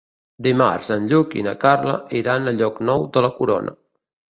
[0.45, 3.79] Dimarts en Lluc i na Carla iran a Llocnou de la Corona.